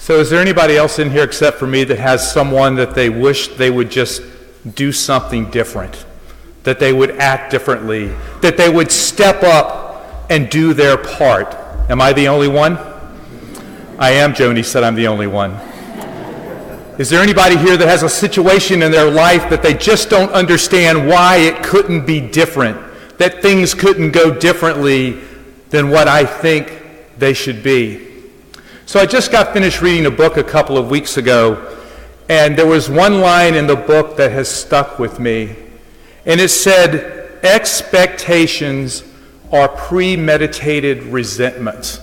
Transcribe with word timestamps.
So, 0.00 0.18
is 0.18 0.30
there 0.30 0.40
anybody 0.40 0.78
else 0.78 0.98
in 0.98 1.10
here 1.10 1.24
except 1.24 1.58
for 1.58 1.66
me 1.66 1.84
that 1.84 1.98
has 1.98 2.32
someone 2.32 2.74
that 2.76 2.94
they 2.94 3.10
wish 3.10 3.48
they 3.48 3.70
would 3.70 3.90
just 3.90 4.22
do 4.74 4.92
something 4.92 5.50
different? 5.50 6.06
That 6.62 6.78
they 6.78 6.94
would 6.94 7.18
act 7.18 7.50
differently? 7.50 8.10
That 8.40 8.56
they 8.56 8.70
would 8.70 8.90
step 8.90 9.42
up 9.42 10.24
and 10.30 10.48
do 10.48 10.72
their 10.72 10.96
part? 10.96 11.54
Am 11.90 12.00
I 12.00 12.14
the 12.14 12.28
only 12.28 12.48
one? 12.48 12.78
I 13.98 14.12
am, 14.12 14.32
Joni 14.32 14.64
said 14.64 14.84
I'm 14.84 14.94
the 14.94 15.06
only 15.06 15.26
one. 15.26 15.50
Is 16.98 17.10
there 17.10 17.22
anybody 17.22 17.58
here 17.58 17.76
that 17.76 17.86
has 17.86 18.02
a 18.02 18.08
situation 18.08 18.82
in 18.82 18.90
their 18.90 19.10
life 19.10 19.50
that 19.50 19.62
they 19.62 19.74
just 19.74 20.08
don't 20.08 20.32
understand 20.32 21.06
why 21.06 21.36
it 21.36 21.62
couldn't 21.62 22.06
be 22.06 22.22
different? 22.22 22.78
That 23.18 23.42
things 23.42 23.74
couldn't 23.74 24.12
go 24.12 24.34
differently 24.34 25.20
than 25.68 25.90
what 25.90 26.08
I 26.08 26.24
think 26.24 26.72
they 27.18 27.34
should 27.34 27.62
be? 27.62 28.09
So 28.90 28.98
I 28.98 29.06
just 29.06 29.30
got 29.30 29.52
finished 29.52 29.82
reading 29.82 30.06
a 30.06 30.10
book 30.10 30.36
a 30.36 30.42
couple 30.42 30.76
of 30.76 30.90
weeks 30.90 31.16
ago, 31.16 31.78
and 32.28 32.58
there 32.58 32.66
was 32.66 32.90
one 32.90 33.20
line 33.20 33.54
in 33.54 33.68
the 33.68 33.76
book 33.76 34.16
that 34.16 34.32
has 34.32 34.48
stuck 34.48 34.98
with 34.98 35.20
me. 35.20 35.54
And 36.26 36.40
it 36.40 36.48
said, 36.48 37.38
Expectations 37.44 39.04
are 39.52 39.68
premeditated 39.68 41.04
resentments. 41.04 42.00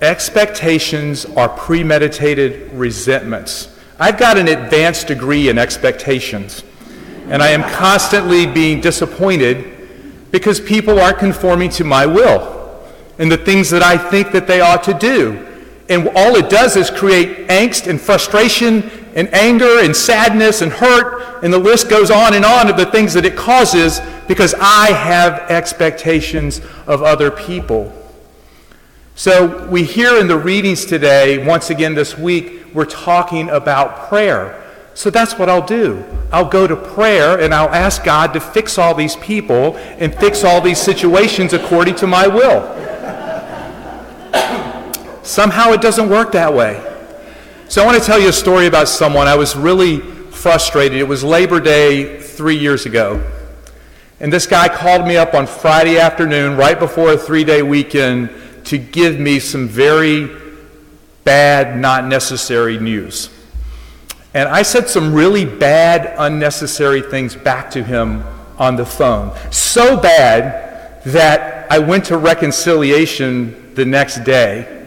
Expectations 0.00 1.26
are 1.26 1.50
premeditated 1.50 2.72
resentments. 2.72 3.78
I've 3.98 4.16
got 4.16 4.38
an 4.38 4.48
advanced 4.48 5.08
degree 5.08 5.50
in 5.50 5.58
expectations, 5.58 6.64
and 7.26 7.42
I 7.42 7.48
am 7.48 7.62
constantly 7.74 8.46
being 8.46 8.80
disappointed 8.80 10.30
because 10.30 10.60
people 10.60 10.98
aren't 10.98 11.18
conforming 11.18 11.68
to 11.72 11.84
my 11.84 12.06
will 12.06 12.59
and 13.20 13.30
the 13.30 13.36
things 13.36 13.68
that 13.68 13.82
I 13.82 13.98
think 13.98 14.32
that 14.32 14.46
they 14.46 14.62
ought 14.62 14.82
to 14.84 14.94
do. 14.94 15.46
And 15.90 16.08
all 16.16 16.36
it 16.36 16.48
does 16.48 16.74
is 16.74 16.90
create 16.90 17.48
angst 17.48 17.86
and 17.86 18.00
frustration 18.00 18.90
and 19.14 19.32
anger 19.34 19.80
and 19.80 19.94
sadness 19.94 20.62
and 20.62 20.72
hurt, 20.72 21.44
and 21.44 21.52
the 21.52 21.58
list 21.58 21.90
goes 21.90 22.10
on 22.10 22.32
and 22.32 22.44
on 22.44 22.70
of 22.70 22.78
the 22.78 22.86
things 22.86 23.12
that 23.12 23.26
it 23.26 23.36
causes 23.36 24.00
because 24.26 24.54
I 24.58 24.92
have 24.92 25.50
expectations 25.50 26.62
of 26.86 27.02
other 27.02 27.30
people. 27.30 27.92
So, 29.16 29.66
we 29.68 29.84
hear 29.84 30.18
in 30.18 30.26
the 30.28 30.38
readings 30.38 30.86
today, 30.86 31.44
once 31.44 31.68
again 31.68 31.94
this 31.94 32.16
week, 32.16 32.72
we're 32.72 32.86
talking 32.86 33.50
about 33.50 34.08
prayer. 34.08 34.56
So 34.94 35.10
that's 35.10 35.38
what 35.38 35.48
I'll 35.48 35.66
do. 35.66 36.04
I'll 36.32 36.48
go 36.48 36.66
to 36.66 36.76
prayer 36.76 37.38
and 37.38 37.52
I'll 37.52 37.68
ask 37.68 38.02
God 38.02 38.32
to 38.32 38.40
fix 38.40 38.78
all 38.78 38.94
these 38.94 39.16
people 39.16 39.76
and 39.76 40.14
fix 40.14 40.42
all 40.42 40.60
these 40.60 40.80
situations 40.80 41.52
according 41.52 41.96
to 41.96 42.06
my 42.06 42.26
will. 42.26 42.60
Somehow 45.22 45.72
it 45.72 45.80
doesn't 45.80 46.08
work 46.08 46.32
that 46.32 46.52
way. 46.52 46.82
So 47.68 47.82
I 47.82 47.86
want 47.86 47.98
to 47.98 48.04
tell 48.04 48.18
you 48.18 48.28
a 48.28 48.32
story 48.32 48.66
about 48.66 48.88
someone. 48.88 49.28
I 49.28 49.36
was 49.36 49.54
really 49.54 50.00
frustrated. 50.00 50.98
It 50.98 51.06
was 51.06 51.22
Labor 51.22 51.60
Day 51.60 52.20
three 52.20 52.56
years 52.56 52.86
ago. 52.86 53.24
And 54.18 54.32
this 54.32 54.46
guy 54.46 54.68
called 54.68 55.06
me 55.06 55.16
up 55.16 55.34
on 55.34 55.46
Friday 55.46 55.98
afternoon, 55.98 56.56
right 56.56 56.78
before 56.78 57.12
a 57.12 57.16
three 57.18 57.44
day 57.44 57.62
weekend, 57.62 58.30
to 58.64 58.76
give 58.76 59.18
me 59.18 59.38
some 59.38 59.68
very 59.68 60.30
bad, 61.24 61.78
not 61.78 62.06
necessary 62.06 62.78
news. 62.78 63.30
And 64.34 64.48
I 64.48 64.62
said 64.62 64.88
some 64.88 65.14
really 65.14 65.44
bad, 65.44 66.14
unnecessary 66.18 67.02
things 67.02 67.34
back 67.34 67.70
to 67.72 67.82
him 67.82 68.24
on 68.58 68.76
the 68.76 68.86
phone. 68.86 69.36
So 69.50 69.96
bad 69.96 71.02
that 71.04 71.70
I 71.70 71.78
went 71.78 72.04
to 72.06 72.18
reconciliation 72.18 73.74
the 73.74 73.84
next 73.84 74.24
day. 74.24 74.79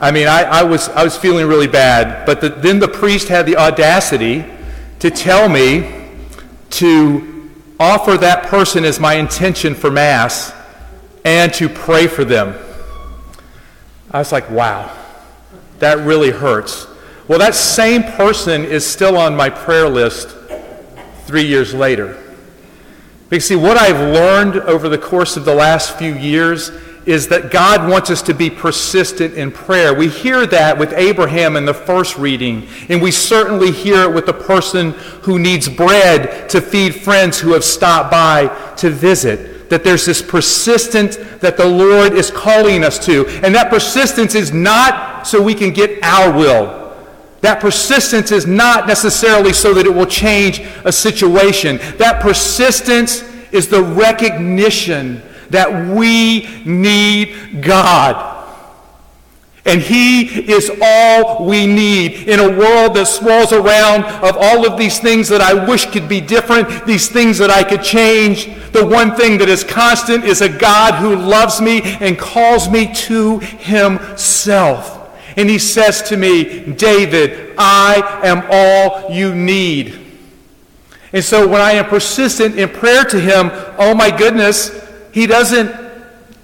I 0.00 0.12
mean, 0.12 0.28
I, 0.28 0.42
I 0.42 0.62
was, 0.62 0.88
I 0.90 1.02
was 1.02 1.16
feeling 1.16 1.46
really 1.48 1.66
bad, 1.66 2.24
but 2.24 2.40
the, 2.40 2.50
then 2.50 2.78
the 2.78 2.88
priest 2.88 3.28
had 3.28 3.46
the 3.46 3.56
audacity 3.56 4.44
to 5.00 5.10
tell 5.10 5.48
me 5.48 6.06
to 6.70 7.50
offer 7.80 8.16
that 8.18 8.44
person 8.44 8.84
as 8.84 9.00
my 9.00 9.14
intention 9.14 9.74
for 9.74 9.90
Mass 9.90 10.52
and 11.24 11.52
to 11.54 11.68
pray 11.68 12.06
for 12.06 12.24
them. 12.24 12.56
I 14.10 14.18
was 14.18 14.30
like, 14.30 14.48
wow, 14.50 14.96
that 15.80 15.98
really 15.98 16.30
hurts. 16.30 16.86
Well, 17.26 17.40
that 17.40 17.54
same 17.54 18.04
person 18.04 18.64
is 18.64 18.86
still 18.86 19.16
on 19.16 19.36
my 19.36 19.50
prayer 19.50 19.88
list 19.88 20.34
three 21.26 21.44
years 21.44 21.74
later. 21.74 22.22
Because, 23.28 23.46
see, 23.46 23.56
what 23.56 23.76
I've 23.76 24.00
learned 24.00 24.56
over 24.56 24.88
the 24.88 24.96
course 24.96 25.36
of 25.36 25.44
the 25.44 25.54
last 25.54 25.98
few 25.98 26.14
years 26.14 26.70
is 27.08 27.28
that 27.28 27.50
God 27.50 27.88
wants 27.88 28.10
us 28.10 28.20
to 28.22 28.34
be 28.34 28.50
persistent 28.50 29.32
in 29.32 29.50
prayer. 29.50 29.94
We 29.94 30.08
hear 30.08 30.46
that 30.46 30.78
with 30.78 30.92
Abraham 30.92 31.56
in 31.56 31.64
the 31.64 31.72
first 31.72 32.18
reading, 32.18 32.68
and 32.90 33.00
we 33.00 33.10
certainly 33.10 33.72
hear 33.72 34.02
it 34.02 34.14
with 34.14 34.26
the 34.26 34.34
person 34.34 34.90
who 35.22 35.38
needs 35.38 35.70
bread 35.70 36.50
to 36.50 36.60
feed 36.60 36.94
friends 36.94 37.38
who 37.38 37.54
have 37.54 37.64
stopped 37.64 38.10
by 38.10 38.48
to 38.76 38.90
visit 38.90 39.70
that 39.70 39.84
there's 39.84 40.04
this 40.04 40.20
persistence 40.20 41.16
that 41.40 41.56
the 41.56 41.66
Lord 41.66 42.12
is 42.12 42.30
calling 42.30 42.84
us 42.84 42.98
to. 43.06 43.26
And 43.42 43.54
that 43.54 43.70
persistence 43.70 44.34
is 44.34 44.52
not 44.52 45.26
so 45.26 45.42
we 45.42 45.54
can 45.54 45.72
get 45.72 46.02
our 46.02 46.36
will. 46.36 46.96
That 47.40 47.60
persistence 47.60 48.32
is 48.32 48.46
not 48.46 48.86
necessarily 48.86 49.52
so 49.52 49.72
that 49.74 49.86
it 49.86 49.94
will 49.94 50.06
change 50.06 50.60
a 50.84 50.92
situation. 50.92 51.78
That 51.96 52.20
persistence 52.20 53.22
is 53.52 53.68
the 53.68 53.82
recognition 53.82 55.22
that 55.50 55.88
we 55.94 56.48
need 56.64 57.62
God. 57.62 58.36
And 59.68 59.82
He 59.82 60.50
is 60.50 60.70
all 60.80 61.44
we 61.44 61.66
need 61.66 62.26
in 62.26 62.40
a 62.40 62.58
world 62.58 62.94
that 62.94 63.06
swirls 63.06 63.52
around 63.52 64.04
of 64.24 64.34
all 64.38 64.66
of 64.66 64.78
these 64.78 64.98
things 64.98 65.28
that 65.28 65.42
I 65.42 65.52
wish 65.52 65.84
could 65.84 66.08
be 66.08 66.22
different, 66.22 66.86
these 66.86 67.08
things 67.08 67.36
that 67.36 67.50
I 67.50 67.62
could 67.64 67.82
change. 67.82 68.46
The 68.72 68.86
one 68.86 69.14
thing 69.14 69.36
that 69.38 69.48
is 69.50 69.64
constant 69.64 70.24
is 70.24 70.40
a 70.40 70.48
God 70.48 70.94
who 70.94 71.14
loves 71.14 71.60
me 71.60 71.82
and 72.00 72.18
calls 72.18 72.70
me 72.70 72.92
to 72.94 73.40
Himself. 73.40 74.94
And 75.36 75.50
He 75.50 75.58
says 75.58 76.00
to 76.08 76.16
me, 76.16 76.72
David, 76.72 77.54
I 77.58 78.20
am 78.24 78.44
all 78.50 79.10
you 79.10 79.34
need. 79.34 79.98
And 81.12 81.22
so 81.22 81.46
when 81.46 81.60
I 81.60 81.72
am 81.72 81.84
persistent 81.84 82.58
in 82.58 82.70
prayer 82.70 83.04
to 83.04 83.20
Him, 83.20 83.50
oh 83.78 83.94
my 83.94 84.10
goodness, 84.16 84.87
He 85.12 85.26
doesn't 85.26 85.74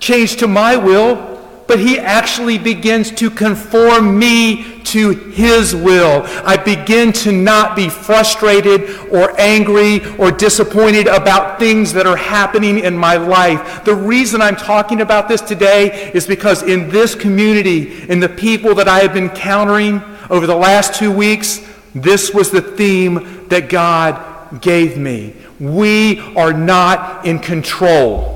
change 0.01 0.37
to 0.37 0.47
my 0.47 0.77
will 0.77 1.35
but 1.67 1.79
he 1.79 1.99
actually 1.99 2.59
begins 2.59 3.11
to 3.13 3.31
conform 3.31 4.19
me 4.19 4.83
to 4.85 5.11
his 5.11 5.75
will. 5.75 6.23
I 6.45 6.57
begin 6.57 7.13
to 7.15 7.33
not 7.33 7.75
be 7.75 7.89
frustrated 7.89 9.09
or 9.11 9.39
angry 9.41 10.05
or 10.17 10.31
disappointed 10.31 11.07
about 11.07 11.59
things 11.59 11.93
that 11.95 12.07
are 12.07 12.17
happening 12.17 12.79
in 12.79 12.97
my 12.97 13.17
life. 13.17 13.85
The 13.85 13.95
reason 13.95 14.43
I'm 14.43 14.57
talking 14.57 15.01
about 15.01 15.29
this 15.29 15.41
today 15.41 16.13
is 16.13 16.27
because 16.27 16.63
in 16.63 16.91
this 16.91 17.15
community, 17.15 18.09
in 18.09 18.21
the 18.21 18.29
people 18.29 18.75
that 18.77 18.89
I 18.89 19.01
have 19.01 19.15
been 19.15 19.31
encountering 19.31 20.03
over 20.31 20.47
the 20.47 20.57
last 20.57 20.95
two 20.95 21.11
weeks, 21.11 21.67
this 21.95 22.35
was 22.35 22.51
the 22.51 22.63
theme 22.63 23.49
that 23.49 23.69
God 23.69 24.61
gave 24.61 24.99
me. 24.99 25.35
We 25.59 26.21
are 26.37 26.53
not 26.53 27.27
in 27.27 27.39
control. 27.39 28.34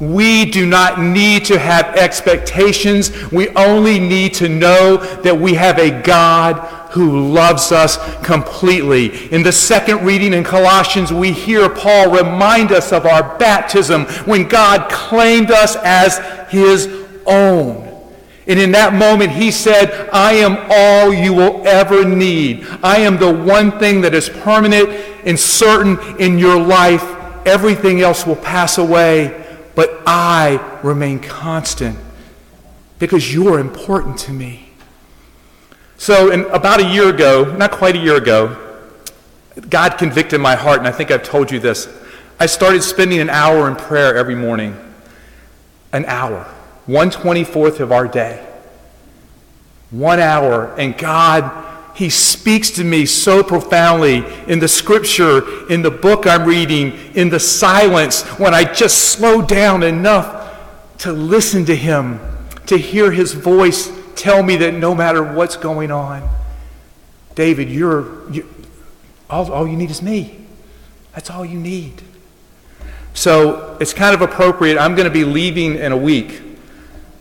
We 0.00 0.44
do 0.46 0.66
not 0.66 1.00
need 1.00 1.44
to 1.46 1.58
have 1.58 1.94
expectations. 1.96 3.30
We 3.30 3.48
only 3.50 4.00
need 4.00 4.34
to 4.34 4.48
know 4.48 4.96
that 4.96 5.38
we 5.38 5.54
have 5.54 5.78
a 5.78 6.02
God 6.02 6.56
who 6.90 7.28
loves 7.32 7.70
us 7.70 7.96
completely. 8.24 9.32
In 9.32 9.44
the 9.44 9.52
second 9.52 10.04
reading 10.04 10.32
in 10.32 10.42
Colossians, 10.42 11.12
we 11.12 11.30
hear 11.32 11.68
Paul 11.68 12.10
remind 12.10 12.72
us 12.72 12.92
of 12.92 13.06
our 13.06 13.38
baptism 13.38 14.04
when 14.26 14.48
God 14.48 14.90
claimed 14.90 15.52
us 15.52 15.76
as 15.76 16.18
his 16.50 16.88
own. 17.26 17.82
And 18.46 18.58
in 18.58 18.72
that 18.72 18.94
moment, 18.94 19.30
he 19.30 19.50
said, 19.50 20.10
I 20.12 20.34
am 20.34 20.58
all 20.68 21.14
you 21.14 21.32
will 21.32 21.66
ever 21.66 22.04
need. 22.04 22.66
I 22.82 22.98
am 22.98 23.16
the 23.16 23.32
one 23.32 23.78
thing 23.78 24.00
that 24.02 24.12
is 24.12 24.28
permanent 24.28 24.90
and 25.24 25.38
certain 25.38 25.98
in 26.20 26.38
your 26.38 26.60
life. 26.60 27.04
Everything 27.46 28.00
else 28.00 28.26
will 28.26 28.36
pass 28.36 28.76
away 28.78 29.43
but 29.74 30.02
I 30.06 30.78
remain 30.82 31.18
constant 31.18 31.98
because 32.98 33.32
you're 33.32 33.58
important 33.58 34.18
to 34.20 34.32
me. 34.32 34.70
So, 35.96 36.30
in, 36.30 36.44
about 36.46 36.80
a 36.80 36.88
year 36.88 37.08
ago, 37.08 37.54
not 37.56 37.70
quite 37.70 37.96
a 37.96 37.98
year 37.98 38.16
ago, 38.16 38.60
God 39.68 39.98
convicted 39.98 40.40
my 40.40 40.54
heart, 40.54 40.78
and 40.78 40.88
I 40.88 40.92
think 40.92 41.10
I've 41.10 41.22
told 41.22 41.50
you 41.50 41.60
this. 41.60 41.88
I 42.38 42.46
started 42.46 42.82
spending 42.82 43.20
an 43.20 43.30
hour 43.30 43.68
in 43.68 43.76
prayer 43.76 44.16
every 44.16 44.34
morning. 44.34 44.76
An 45.92 46.04
hour. 46.06 46.52
124th 46.88 47.80
of 47.80 47.92
our 47.92 48.08
day. 48.08 48.44
One 49.90 50.18
hour, 50.18 50.74
and 50.76 50.98
God 50.98 51.73
he 51.94 52.10
speaks 52.10 52.70
to 52.72 52.84
me 52.84 53.06
so 53.06 53.44
profoundly 53.44 54.24
in 54.48 54.58
the 54.58 54.66
scripture, 54.66 55.66
in 55.70 55.82
the 55.82 55.92
book 55.92 56.26
I'm 56.26 56.44
reading, 56.44 56.92
in 57.14 57.28
the 57.28 57.38
silence, 57.38 58.22
when 58.38 58.52
I 58.52 58.64
just 58.64 59.10
slow 59.10 59.40
down 59.40 59.84
enough 59.84 60.58
to 60.98 61.12
listen 61.12 61.64
to 61.66 61.76
Him, 61.76 62.18
to 62.66 62.76
hear 62.76 63.12
His 63.12 63.32
voice 63.32 63.92
tell 64.16 64.42
me 64.42 64.56
that 64.56 64.74
no 64.74 64.92
matter 64.92 65.22
what's 65.22 65.56
going 65.56 65.92
on, 65.92 66.28
David, 67.36 67.70
you're, 67.70 68.28
you, 68.30 68.48
all, 69.30 69.52
all 69.52 69.66
you 69.66 69.76
need 69.76 69.90
is 69.90 70.02
me. 70.02 70.46
That's 71.12 71.30
all 71.30 71.44
you 71.44 71.60
need. 71.60 72.02
So 73.12 73.76
it's 73.80 73.92
kind 73.92 74.16
of 74.16 74.20
appropriate. 74.20 74.78
I'm 74.78 74.96
going 74.96 75.06
to 75.06 75.14
be 75.14 75.24
leaving 75.24 75.76
in 75.76 75.92
a 75.92 75.96
week 75.96 76.42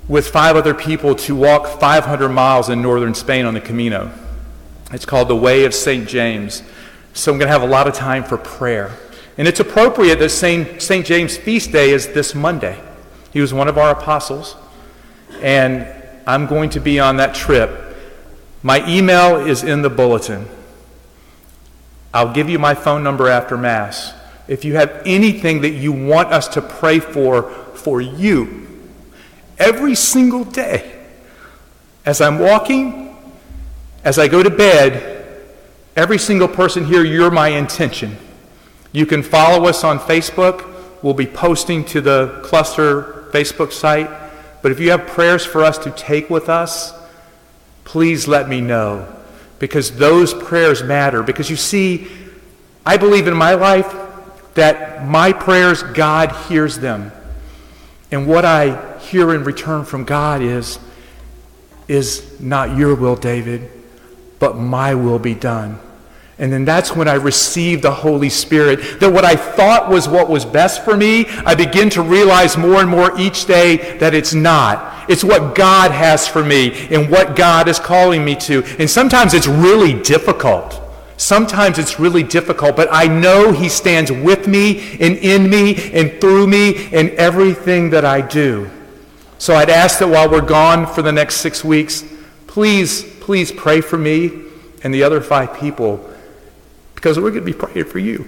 with 0.07 0.29
five 0.29 0.55
other 0.55 0.73
people 0.73 1.13
to 1.13 1.35
walk 1.35 1.79
500 1.79 2.29
miles 2.29 2.69
in 2.69 2.81
northern 2.81 3.13
Spain 3.13 3.45
on 3.45 3.53
the 3.53 3.61
Camino. 3.61 4.11
It's 4.94 5.06
called 5.06 5.28
the 5.28 5.36
Way 5.36 5.66
of 5.66 5.74
St. 5.74 6.07
James. 6.07 6.62
So 7.13 7.31
I'm 7.31 7.40
going 7.40 7.48
to 7.48 7.51
have 7.51 7.63
a 7.63 7.68
lot 7.68 7.88
of 7.88 7.95
time 7.95 8.24
for 8.24 8.38
prayer. 8.38 8.92
And 9.40 9.48
it's 9.48 9.60
appropriate 9.60 10.19
that 10.19 10.30
St. 10.30 10.80
St. 10.80 11.04
James' 11.04 11.36
feast 11.36 11.72
day 11.72 11.90
is 11.90 12.10
this 12.10 12.36
Monday. 12.36 12.80
He 13.31 13.42
was 13.42 13.54
one 13.54 13.68
of 13.68 13.80
our 13.80 13.90
apostles. 13.90 14.56
And 15.42 15.88
I'm 16.28 16.45
going 16.45 16.69
to 16.72 16.80
be 16.80 17.00
on 17.00 17.18
that 17.18 17.34
trip. 17.34 17.98
My 18.62 18.88
email 18.88 19.38
is 19.38 19.63
in 19.63 19.81
the 19.81 19.90
bulletin. 19.90 20.48
I'll 22.13 22.31
give 22.31 22.48
you 22.48 22.60
my 22.60 22.75
phone 22.75 23.04
number 23.04 23.28
after 23.28 23.57
Mass. 23.57 24.13
If 24.48 24.63
you 24.63 24.75
have 24.75 25.01
anything 25.06 25.62
that 25.62 25.72
you 25.72 25.92
want 25.92 26.31
us 26.31 26.48
to 26.50 26.62
pray 26.62 27.00
for, 27.00 27.50
for 27.74 28.00
you, 28.00 28.68
every 29.57 29.95
single 29.95 30.44
day, 30.44 31.04
as 32.06 32.22
I'm 32.22 32.38
walking, 32.38 33.02
as 34.03 34.19
I 34.19 34.27
go 34.27 34.44
to 34.44 34.50
bed, 34.50 35.25
every 35.95 36.17
single 36.17 36.47
person 36.47 36.85
here, 36.85 37.03
you're 37.03 37.31
my 37.31 37.50
intention. 37.50 38.17
You 38.91 39.05
can 39.05 39.23
follow 39.23 39.67
us 39.67 39.83
on 39.83 40.00
Facebook. 40.00 40.69
We'll 41.01 41.13
be 41.13 41.25
posting 41.25 41.83
to 41.85 42.01
the 42.01 42.39
cluster 42.44 43.29
Facebook 43.31 43.71
site. 43.71 44.09
But 44.61 44.71
if 44.71 44.79
you 44.79 44.91
have 44.91 45.07
prayers 45.07 45.45
for 45.45 45.63
us 45.63 45.77
to 45.79 45.91
take 45.91 46.29
with 46.29 46.47
us, 46.50 46.94
please 47.83 48.27
let 48.27 48.47
me 48.47 48.61
know 48.61 49.07
because 49.59 49.97
those 49.97 50.33
prayers 50.33 50.83
matter. 50.83 51.23
Because 51.23 51.49
you 51.49 51.56
see, 51.56 52.07
I 52.85 52.97
believe 52.97 53.27
in 53.27 53.35
my 53.35 53.56
life 53.56 53.94
that 54.53 55.06
my 55.06 55.33
prayers, 55.33 55.83
God 55.83 56.31
hears 56.47 56.77
them. 56.79 57.11
And 58.11 58.27
what 58.27 58.45
I 58.45 58.97
hear 58.99 59.33
in 59.33 59.44
return 59.44 59.85
from 59.85 60.03
God 60.03 60.41
is, 60.41 60.79
is 61.88 62.39
not 62.39 62.77
your 62.77 62.95
will, 62.95 63.15
David, 63.15 63.69
but 64.44 64.57
my 64.57 64.94
will 64.94 65.19
be 65.19 65.34
done. 65.34 65.80
And 66.38 66.51
then 66.51 66.66
that's 66.66 66.94
when 66.94 67.07
I 67.07 67.13
received 67.13 67.81
the 67.81 67.94
Holy 67.94 68.28
Spirit. 68.28 69.00
That 69.00 69.13
what 69.13 69.24
I 69.24 69.38
thought 69.38 69.90
was 69.90 70.10
what 70.10 70.30
was 70.30 70.44
best 70.44 70.84
for 70.84 70.98
me, 70.98 71.28
I 71.45 71.56
begin 71.56 71.90
to 71.92 72.01
realize 72.01 72.57
more 72.57 72.81
and 72.81 72.90
more 72.90 73.18
each 73.18 73.45
day 73.45 73.98
that 74.00 74.13
it's 74.13 74.34
not. 74.34 75.10
It's 75.10 75.24
what 75.24 75.56
God 75.56 75.92
has 75.92 76.28
for 76.28 76.44
me 76.44 76.90
and 76.94 77.10
what 77.10 77.38
God 77.38 77.69
is 77.69 77.80
calling 77.80 78.25
me 78.25 78.36
to. 78.36 78.66
And 78.80 78.90
sometimes 78.90 79.34
it's 79.34 79.48
really 79.48 79.94
difficult. 79.94 80.78
Sometimes 81.16 81.80
it's 81.80 81.98
really 81.98 82.24
difficult, 82.24 82.75
but 82.75 82.90
I 82.92 83.07
know 83.07 83.54
He 83.54 83.69
stands 83.69 84.12
with 84.12 84.45
me 84.45 84.98
and 85.00 85.16
in 85.19 85.50
me 85.50 85.94
and 85.94 86.19
through 86.19 86.48
me 86.48 86.88
in 86.88 87.12
everything 87.12 87.92
that 87.92 88.04
I 88.04 88.19
do. 88.19 88.69
So 89.38 89.56
I'd 89.56 89.69
ask 89.69 90.00
that 90.00 90.10
while 90.10 90.30
we're 90.30 90.42
gone 90.42 90.86
for 90.86 91.01
the 91.01 91.13
next 91.13 91.38
six 91.38 91.63
weeks, 91.63 92.04
please, 92.53 93.03
please 93.19 93.51
pray 93.51 93.81
for 93.81 93.97
me 93.97 94.31
and 94.83 94.94
the 94.94 95.01
other 95.01 95.19
five 95.19 95.57
people 95.57 96.07
because 96.94 97.17
we're 97.17 97.31
going 97.31 97.44
to 97.44 97.51
be 97.51 97.51
praying 97.51 97.85
for 97.85 97.97
you. 97.97 98.27